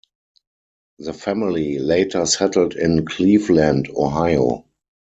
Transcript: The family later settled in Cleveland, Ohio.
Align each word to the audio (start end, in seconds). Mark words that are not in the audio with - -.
The 0.97 1.13
family 1.13 1.77
later 1.77 2.25
settled 2.25 2.73
in 2.75 3.05
Cleveland, 3.05 3.87
Ohio. 3.95 4.65